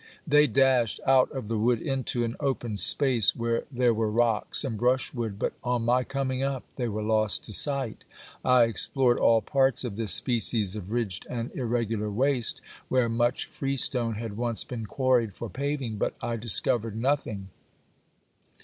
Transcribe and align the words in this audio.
They 0.25 0.47
dashed 0.47 0.99
out 1.05 1.31
of 1.31 1.47
the 1.47 1.59
wood 1.59 1.79
into 1.79 2.23
an 2.23 2.35
open 2.39 2.75
space 2.75 3.35
where 3.35 3.65
there 3.71 3.93
were 3.93 4.09
rocks 4.09 4.63
and 4.63 4.75
brushwood, 4.75 5.37
but 5.37 5.53
on 5.63 5.85
my 5.85 6.03
coming 6.03 6.41
up 6.41 6.63
they 6.75 6.87
were 6.87 7.03
lost 7.03 7.43
to 7.43 7.53
sight. 7.53 8.03
I 8.43 8.63
explored 8.63 9.19
all 9.19 9.41
parts 9.43 9.83
of 9.83 9.97
this 9.97 10.11
species 10.11 10.75
of 10.75 10.89
ridged 10.89 11.27
and 11.29 11.51
irregular 11.55 12.09
waste, 12.09 12.61
where 12.89 13.09
much 13.09 13.45
freestone 13.45 14.15
had 14.15 14.37
once 14.37 14.63
been 14.63 14.87
quarried 14.87 15.35
for 15.35 15.49
paving, 15.51 15.97
but 15.97 16.15
I 16.19 16.35
dis 16.35 16.59
covered 16.61 16.95
nothing. 16.99 17.49